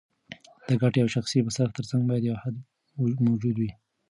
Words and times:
د 0.67 0.69
ګټې 0.81 0.99
او 1.03 1.09
شخصي 1.15 1.39
مصرف 1.47 1.71
ترمنځ 1.75 2.03
باید 2.09 2.23
یو 2.29 2.37
حد 2.43 2.55
موجود 3.25 3.55
وي. 3.57 3.71